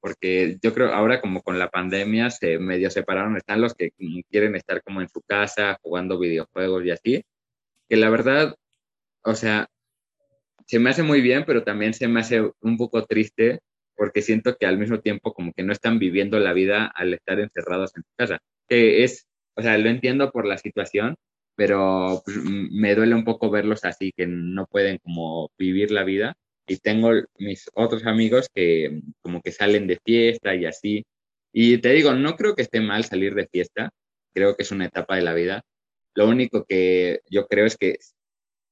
[0.08, 3.90] porque yo creo ahora como con la pandemia se medio separaron, están los que
[4.30, 7.24] quieren estar como en su casa jugando videojuegos y así,
[7.90, 8.54] que la verdad,
[9.22, 9.68] o sea,
[10.64, 13.60] se me hace muy bien, pero también se me hace un poco triste
[13.94, 17.38] porque siento que al mismo tiempo como que no están viviendo la vida al estar
[17.38, 18.38] encerrados en su casa.
[18.66, 21.16] Que es, o sea, lo entiendo por la situación,
[21.54, 26.34] pero pues, me duele un poco verlos así, que no pueden como vivir la vida.
[26.68, 31.04] Y tengo mis otros amigos que como que salen de fiesta y así.
[31.52, 33.90] Y te digo, no creo que esté mal salir de fiesta,
[34.34, 35.62] creo que es una etapa de la vida.
[36.14, 37.98] Lo único que yo creo es que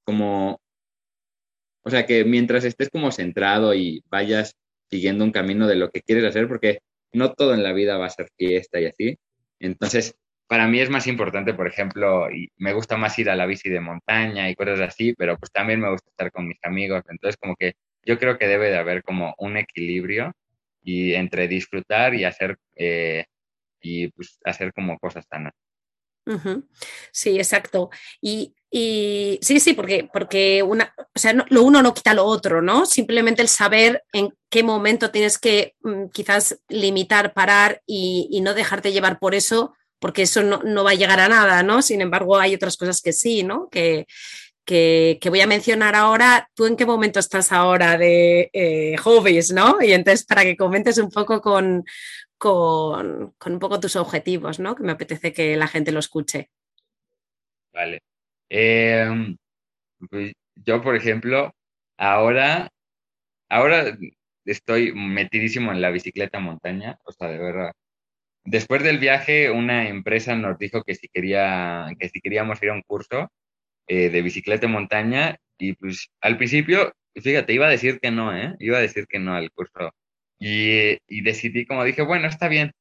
[0.05, 0.61] como
[1.87, 4.57] o sea, que mientras estés como centrado y vayas
[4.91, 6.81] siguiendo un camino de lo que quieres hacer, porque
[7.13, 9.19] no todo en la vida va a ser fiesta y así.
[9.61, 10.17] Entonces,
[10.49, 13.71] para mí es más importante, por ejemplo, y me gusta más ir a la bici
[13.71, 17.05] de montaña y cosas así, pero pues también me gusta estar con mis amigos.
[17.09, 17.75] Entonces, como que
[18.07, 20.33] yo creo que debe de haber como un equilibrio
[20.83, 23.27] y entre disfrutar y hacer eh,
[23.81, 25.53] y pues hacer como cosas sanas.
[27.13, 27.91] Sí, exacto.
[28.21, 32.85] Y, sí, sí, porque, porque una, o sea, lo uno no quita lo otro, ¿no?
[32.85, 38.93] Simplemente el saber en qué momento tienes que mm, quizás limitar, parar y, no dejarte
[38.93, 41.81] llevar por eso, porque eso no, va a llegar a nada, ¿no?
[41.81, 43.69] Sin embargo, hay otras cosas que sí, ¿no?
[43.71, 44.07] Que,
[44.67, 46.51] que, voy a mencionar ahora.
[46.55, 49.81] ¿Tú en qué momento estás ahora de eh, hobbies, no?
[49.81, 51.85] Y entonces, para que comentes un poco con,
[52.37, 54.75] con, un poco tus objetivos, ¿no?
[54.75, 56.51] Que me apetece que la gente lo escuche.
[57.73, 58.01] Vale.
[58.51, 59.37] Em,
[60.11, 61.55] pues, yo, por ejemplo,
[61.97, 62.69] ahora,
[63.49, 63.97] ahora
[64.45, 67.73] estoy metidísimo en la bicicleta montaña, o sea, de verdad.
[68.45, 72.75] Después del viaje, una empresa nos dijo que si, quería, que si queríamos ir a
[72.75, 73.29] un curso
[73.89, 78.55] eh, de bicicleta montaña, y pues al principio, fíjate, iba a decir que no, ¿eh?
[78.61, 79.93] Iba a decir que no al curso
[80.39, 82.73] y, y decidí, como dije, bueno, está bien.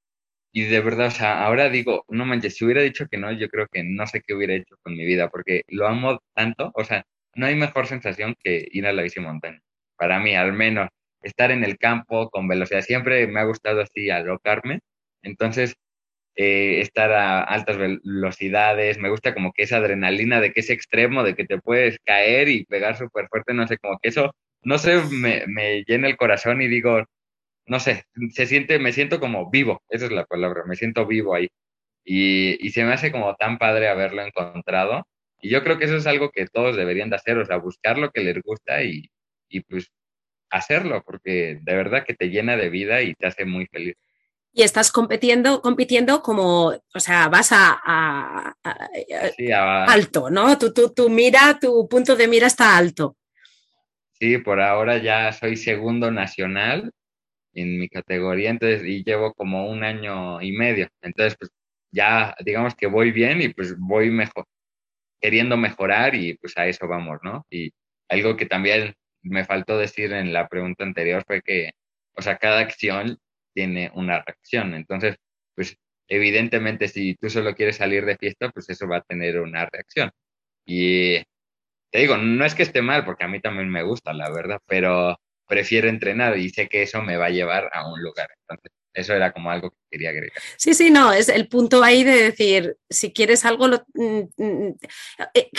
[0.54, 3.50] Y de verdad, o sea, ahora digo, no manches, si hubiera dicho que no, yo
[3.50, 6.84] creo que no sé qué hubiera hecho con mi vida, porque lo amo tanto, o
[6.86, 9.60] sea, no hay mejor sensación que ir a la bici montaña.
[9.98, 10.90] Para mí, al menos,
[11.22, 14.80] estar en el campo con velocidad, siempre me ha gustado así alocarme.
[15.24, 15.76] Entonces,
[16.36, 21.24] eh, estar a altas velocidades, me gusta como que esa adrenalina de que es extremo,
[21.24, 24.32] de que te puedes caer y pegar súper fuerte, no sé, como que eso,
[24.64, 27.04] no sé, me, me llena el corazón y digo,
[27.68, 31.36] no sé, se siente, me siento como vivo, esa es la palabra, me siento vivo
[31.36, 31.50] ahí.
[32.06, 35.08] Y, se me hace como tan padre haberlo encontrado.
[35.42, 37.98] Y yo creo que eso es algo que todos deberían de hacer, o sea, buscar
[37.98, 39.10] lo que les gusta y,
[39.70, 39.92] pues
[40.52, 43.96] hacerlo, porque de verdad que te llena de vida y te hace muy feliz.
[44.58, 48.56] Y estás compitiendo, compitiendo como, o sea, vas a,
[49.86, 50.58] alto, ¿no?
[50.58, 53.18] Tu, tu, tu mira, tu punto de mira está alto.
[54.14, 56.92] Sí, por ahora ya soy segundo nacional
[57.54, 60.88] en mi categoría, entonces, y llevo como un año y medio.
[61.02, 61.52] Entonces, pues
[61.92, 64.46] ya digamos que voy bien y pues voy mejor,
[65.22, 67.46] queriendo mejorar y pues a eso vamos, ¿no?
[67.50, 67.74] Y
[68.10, 71.72] algo que también me faltó decir en la pregunta anterior fue que,
[72.16, 73.18] o sea, cada acción
[73.56, 74.76] tiene una reacción.
[74.76, 75.16] Entonces,
[75.56, 79.66] pues evidentemente si tú solo quieres salir de fiesta, pues eso va a tener una
[79.66, 80.12] reacción.
[80.66, 81.18] Y
[81.92, 84.60] te digo, no es que esté mal, porque a mí también me gusta, la verdad,
[84.68, 88.28] pero prefiero entrenar y sé que eso me va a llevar a un lugar.
[88.42, 90.42] Entonces, eso era como algo que quería agregar.
[90.58, 94.76] Sí, sí, no, es el punto ahí de decir, si quieres algo, mm, mm,
[95.34, 95.50] eh,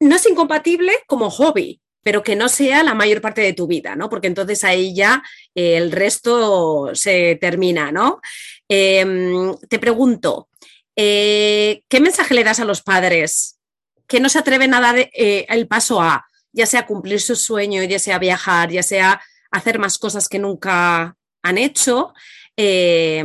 [0.00, 3.96] no, es incompatible como hobby, pero que no sea la mayor parte de tu vida,
[3.96, 4.08] ¿no?
[4.08, 5.22] Porque entonces ahí ya
[5.54, 8.20] eh, el resto se termina, ¿no?
[8.68, 10.48] Em, te pregunto,
[10.96, 13.58] eh, ¿qué mensaje le das a los padres
[14.06, 17.98] que no se atreven a dar el paso a, ya sea cumplir su sueño, ya
[17.98, 22.12] sea viajar, ya sea hacer más cosas que nunca han hecho,
[22.56, 23.24] eh,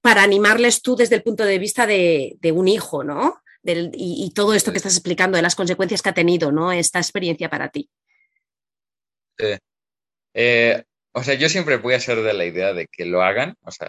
[0.00, 3.40] para animarles tú desde el punto de vista de, un hijo, ¿no?
[3.66, 6.72] Y, todo esto que estás explicando, de las consecuencias que ha tenido, ¿no?
[6.72, 7.88] Esta experiencia para ti.
[10.34, 13.54] Eh, o sea, yo siempre voy a ser de la idea de que lo hagan,
[13.62, 13.88] o sea,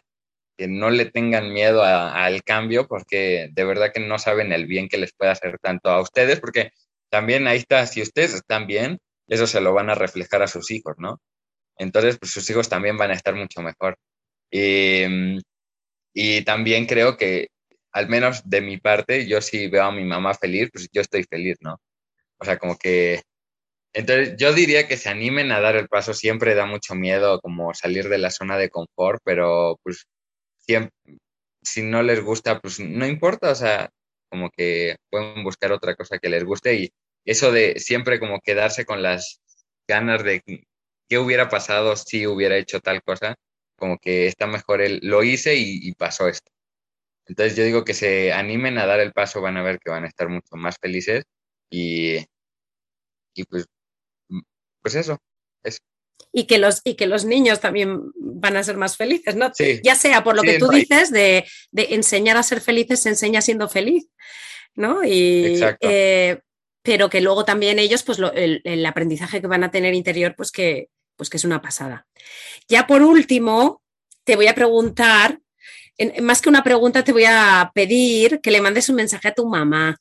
[0.58, 4.90] que no le tengan miedo al cambio, porque de verdad que no saben el bien
[4.90, 6.72] que les puede hacer tanto a ustedes, porque
[7.10, 10.72] también ahí está, si ustedes están bien, eso se lo van a reflejar a sus
[10.72, 11.22] hijos, ¿no?
[11.78, 13.98] Entonces, pues sus hijos también van a estar mucho mejor.
[14.50, 15.04] Y,
[16.14, 17.50] y también creo que,
[17.98, 21.24] al menos de mi parte, yo si veo a mi mamá feliz, pues yo estoy
[21.24, 21.78] feliz, ¿no?
[22.40, 23.22] O sea, como que...
[23.94, 26.14] Entonces, yo diría que se animen a dar el paso.
[26.14, 30.06] Siempre da mucho miedo como salir de la zona de confort, pero pues
[30.60, 30.94] siempre,
[31.64, 33.90] si no les gusta, pues no importa, o sea,
[34.30, 36.92] como que pueden buscar otra cosa que les guste y
[37.26, 39.42] eso de siempre como quedarse con las
[39.88, 40.42] ganas de
[41.10, 43.36] qué hubiera pasado si hubiera hecho tal cosa,
[43.78, 46.52] como que está mejor el lo hice y, pasó esto.
[47.28, 50.06] Entonces yo digo que se animen a dar el paso, van a ver que van
[50.06, 51.24] a estar mucho más felices
[51.70, 52.18] y,
[53.34, 53.66] y pues,
[54.82, 55.18] pues eso,
[55.64, 55.80] eso
[56.32, 59.52] y que los, y que los niños también van a ser más felices, ¿no?
[59.84, 63.68] Ya sea por lo que tú dices de, enseñar a ser felices, se enseña siendo
[63.68, 64.08] feliz,
[64.76, 65.04] ¿no?
[65.04, 66.40] Y, eh,
[66.84, 70.90] pero que luego también ellos, pues el, aprendizaje que van a tener interior, pues que,
[71.16, 72.06] pues que es una pasada.
[72.68, 73.82] Ya por último,
[74.24, 75.40] te voy a preguntar,
[76.22, 79.48] más que una pregunta, te voy a pedir que le mandes un mensaje a tu
[79.48, 79.98] mamá.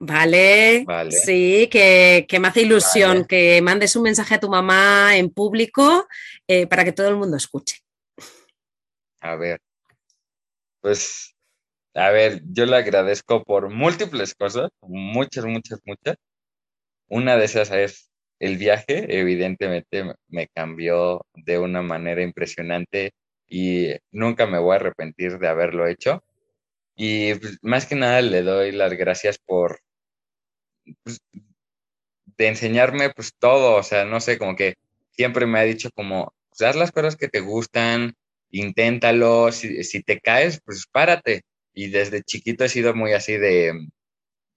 [0.00, 6.06] Vale, sí, que, me hace ilusión que mandes un mensaje a tu mamá en público
[6.46, 7.78] eh, para que todo el mundo escuche.
[9.20, 9.60] A ver,
[10.80, 11.34] pues,
[11.94, 16.16] a ver, yo le agradezco por múltiples cosas, muchas, muchas, muchas.
[17.08, 23.12] Una de esas es el viaje, evidentemente me cambió de una manera impresionante
[23.48, 26.22] y nunca me voy a arrepentir de haberlo hecho.
[26.96, 29.80] Y pues, más que nada le doy las gracias por,
[31.04, 31.20] pues,
[32.38, 34.74] de enseñarme pues todo, o sea, no sé, como que
[35.12, 38.14] siempre me ha dicho como, pues, haz las cosas que te gustan,
[38.50, 41.42] inténtalo, si, si te caes, pues párate.
[41.74, 43.72] Y desde chiquito he sido muy así de,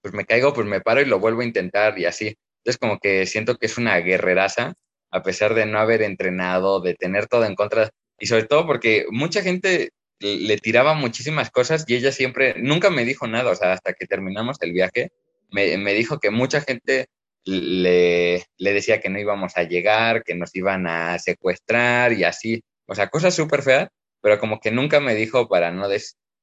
[0.02, 2.36] pues me caigo, pues me paro y lo vuelvo a intentar y así.
[2.58, 4.74] Entonces como que siento que es una guerreraza,
[5.12, 7.90] a pesar de no haber entrenado, de tener todo en contra,
[8.22, 13.04] y sobre todo porque mucha gente le tiraba muchísimas cosas y ella siempre, nunca me
[13.04, 15.10] dijo nada, o sea, hasta que terminamos el viaje,
[15.50, 17.06] me, dijo que mucha gente
[17.44, 22.62] le, le, decía que no íbamos a llegar, que nos iban a secuestrar y así.
[22.86, 23.88] O sea, cosas súper feas,
[24.20, 25.88] pero como que nunca me dijo para no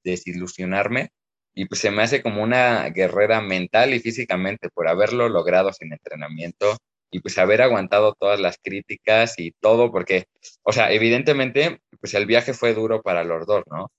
[0.04, 1.12] desilusionarme.
[1.56, 5.94] Y pues se me hace como una guerrera mental y físicamente por haberlo logrado sin
[5.94, 6.78] entrenamiento
[7.12, 10.26] y pues haber aguantado todas las críticas y todo, porque,
[10.64, 13.92] o sea, evidentemente, pues el viaje fue duro para los dos, ¿no?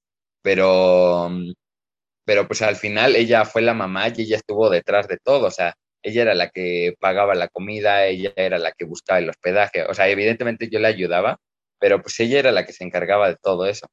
[0.42, 1.31] Pero
[2.25, 5.51] pero pues al final ella fue la mamá y ella estuvo detrás de todo, o
[5.51, 9.85] sea, ella era la que pagaba la comida, ella era la que buscaba el hospedaje,
[9.85, 11.38] o sea, evidentemente yo le ayudaba,
[11.79, 13.88] pero pues ella era la que se encargaba de todo eso.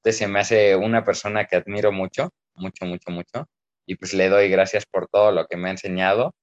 [0.00, 3.46] Entonces se me hace una persona que admiro mucho, mucho, mucho, mucho,
[3.86, 6.34] y pues le doy gracias por todo lo que me ha enseñado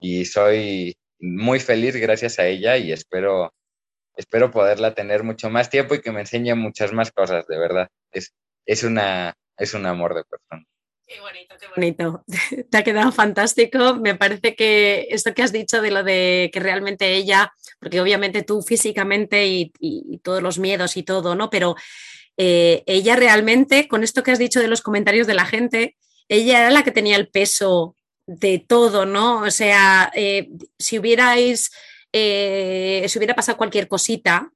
[0.00, 3.52] y soy muy feliz gracias a ella y espero,
[4.16, 7.88] espero poderla tener mucho más tiempo y que me enseñe muchas más cosas, de verdad.
[8.12, 8.34] Es,
[8.66, 10.64] es, una, es un amor de persona.
[11.08, 12.24] Qué bonito, qué bonito.
[12.70, 13.94] Te ha quedado fantástico.
[13.94, 17.50] Me parece que esto que has dicho de lo de que realmente ella,
[17.80, 19.72] porque obviamente tú físicamente y,
[20.22, 21.48] todos los miedos y todo, ¿no?
[21.48, 21.76] Pero
[22.36, 25.96] eh, ella realmente, con esto que has dicho de los comentarios de la gente,
[26.28, 27.96] ella era la que tenía el peso
[28.28, 29.40] de todo, ¿no?
[29.40, 31.70] O sea, eh, si hubierais,
[32.12, 34.52] eh, si hubiera pasado cualquier cosita,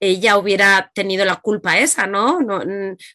[0.00, 2.38] ella hubiera tenido la culpa esa, ¿no?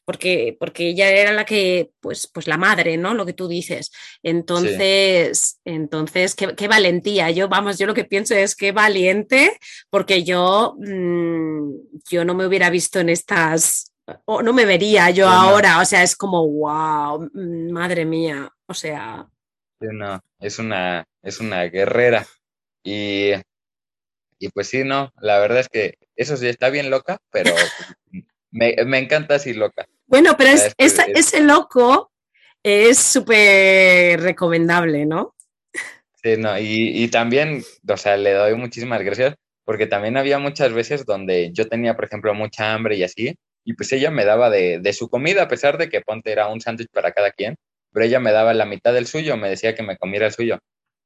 [0.05, 3.15] porque, porque ella era la que, pues, pues la madre, ¿no?
[3.15, 3.91] Lo que tú dices.
[4.21, 7.31] Entonces, entonces, qué, valentía.
[7.31, 9.57] Yo, vamos, yo lo que pienso es que valiente,
[9.89, 11.71] porque yo, mm,
[12.11, 13.91] yo no me hubiera visto en estas,
[14.25, 18.73] o no me vería yo ahora, o sea, es como, wow, mm, madre mía, o
[18.75, 19.27] sea.
[19.91, 22.25] No, es una, es una guerrera.
[22.83, 23.33] Y
[24.39, 27.53] y pues sí, no, la verdad es que eso sí está bien loca, pero
[28.51, 29.87] me, encanta así loca.
[30.07, 32.11] Bueno, pero es, ese loco
[32.61, 35.35] es súper recomendable, ¿no?
[36.21, 41.05] Sí, no, y, también, o sea, le doy muchísimas gracias porque también había muchas veces
[41.05, 44.79] donde yo tenía, por ejemplo, mucha hambre y así, y pues ella me daba de,
[44.79, 47.55] de su comida, a pesar de que ponte era un sándwich para cada quien,
[47.95, 50.59] pero ella me daba la mitad del suyo, me decía que me comiera el suyo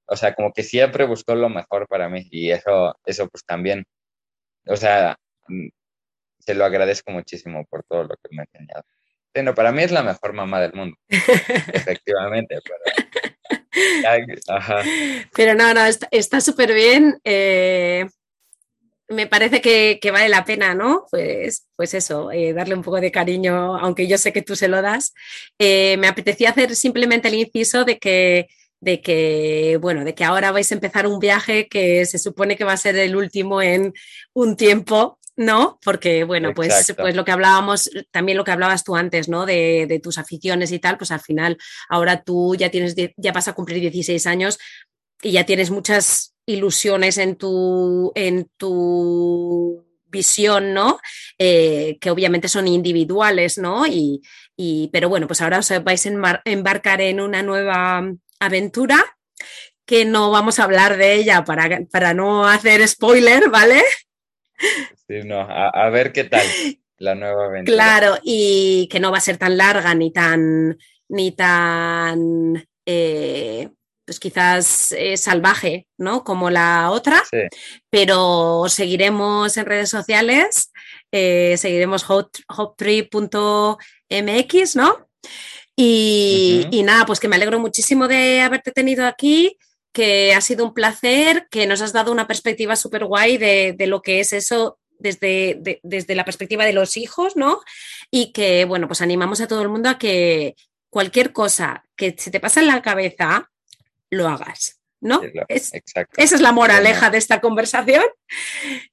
[0.09, 3.85] o sea, como que siempre buscó lo mejor para mí y eso, eso pues también,
[4.67, 5.15] o sea,
[5.47, 5.67] mm,
[6.39, 8.83] se lo agradezco muchísimo por todo lo que me ha enseñado.
[9.33, 10.97] Bueno, para mí es la mejor mamá del mundo,
[11.73, 13.09] efectivamente, pero...
[14.47, 14.81] Ajá.
[15.35, 15.81] Pero no, no,
[16.11, 17.19] está súper bien.
[17.23, 18.05] Eh,
[19.09, 21.05] me parece que, vale la pena, ¿no?
[21.09, 24.67] Pues, pues eso, eh, darle un poco de cariño, aunque yo sé que tú se
[24.67, 25.13] lo das.
[25.57, 28.47] Eh, me apetecía hacer simplemente el inciso de que,
[28.79, 32.63] de que, bueno, de que ahora vais a empezar un viaje que se supone que
[32.63, 33.93] va a ser el último en
[34.33, 35.79] un tiempo, ¿no?
[35.83, 39.47] Porque, bueno, pues, pues lo que hablábamos, también lo que hablabas tú antes, ¿no?
[39.47, 41.57] De, de, tus aficiones y tal, pues al final,
[41.89, 44.59] ahora tú ya tienes, ya vas a cumplir 16 años
[45.21, 50.99] y ya tienes muchas ilusiones en tu, en tu visión, ¿no?
[51.37, 53.85] Eh, que obviamente son individuales, ¿no?
[53.87, 54.21] Y,
[54.91, 58.03] pero bueno, pues ahora os vais a embarcar en una nueva
[58.39, 58.97] aventura
[59.85, 63.81] que no vamos a hablar de ella para, para no hacer spoiler, ¿vale?
[65.07, 66.45] Sí, no, a, ver qué tal
[66.97, 67.75] la nueva aventura.
[67.75, 70.77] Claro, y que no va a ser tan larga ni tan,
[71.07, 73.69] ni tan eh,
[74.09, 76.23] pues quizás eh, salvaje, ¿no?
[76.23, 77.21] Como la otra,
[77.91, 80.71] pero seguiremos en redes sociales,
[81.11, 83.77] eh, seguiremos hoptree.mx,
[84.75, 85.07] ¿no?
[85.75, 89.59] Y, nada, pues que me alegro muchísimo de haberte tenido aquí,
[89.93, 94.01] que ha sido un placer, que nos has dado una perspectiva súper guay de, lo
[94.01, 97.59] que es eso desde, desde la perspectiva de los hijos, ¿no?
[98.09, 100.55] Y que, bueno, pues animamos a todo el mundo a que
[100.89, 103.51] cualquier cosa que se te pase en la cabeza,
[104.09, 104.75] lo hagas.
[105.01, 105.21] ¿No?
[105.47, 105.79] esa
[106.17, 108.03] es la moraleja de esta conversación.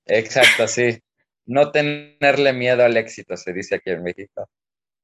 [0.06, 1.00] Exacto, sí.
[1.46, 4.48] No tenerle miedo al éxito, se dice aquí en México.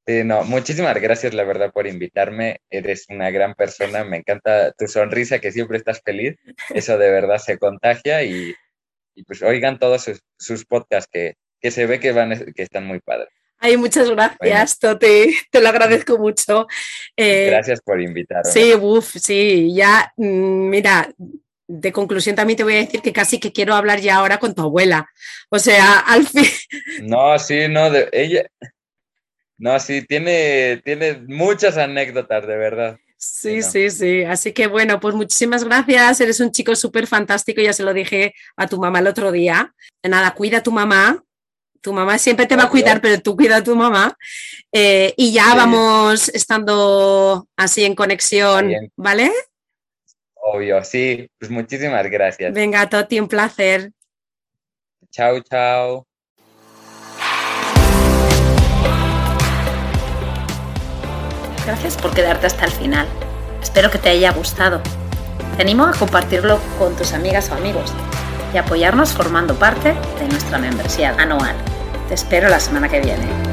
[0.06, 2.60] Sí, no, muchísimas gracias, la verdad, por invitarme.
[2.70, 4.04] Eres una gran persona.
[4.04, 6.36] Me encanta tu sonrisa, que siempre estás feliz.
[6.74, 8.54] Eso de verdad se contagia y,
[9.26, 13.28] pues oigan todos sus, podcasts que, que, se ve que, van, que están muy padres.
[13.64, 16.66] Ay, muchas gracias, Toti, te lo agradezco mucho.
[17.16, 18.50] Eh, gracias por invitarme.
[18.50, 21.08] Sí, uff, sí, ya, mm, mira,
[21.68, 24.52] de conclusión también te voy a decir que casi que quiero hablar ya ahora con
[24.52, 25.08] tu abuela.
[25.48, 26.44] O sea, al fin.
[27.02, 28.46] No, sí, no, de, ella.
[29.58, 32.98] No, sí, tiene, tiene muchas anécdotas, de verdad.
[33.16, 34.24] Sí, sí, sí.
[34.24, 36.20] Así que bueno, pues muchísimas gracias.
[36.20, 37.60] Eres un chico súper fantástico.
[37.60, 39.72] Ya se lo dije a tu mamá el otro día.
[40.02, 41.22] Nada, cuida a tu mamá,
[41.82, 44.16] tu mamá siempre te va a cuidar, pero tú cuida a tu mamá.
[44.72, 49.30] Eh, y ya vamos estando así en conexión, ¿vale?
[50.34, 51.28] Obvio, sí.
[51.38, 52.52] Pues muchísimas gracias.
[52.54, 53.92] Venga, Toti, un placer.
[55.10, 56.06] Chao, chao.
[61.64, 63.06] Gracias por quedarte hasta el final.
[63.62, 64.80] Espero que te haya gustado.
[65.56, 67.92] Te animo a compartirlo con tus amigas o amigos
[68.52, 71.54] y apoyarnos formando parte de nuestra membresía anual.
[72.12, 73.51] Espero la semana que viene.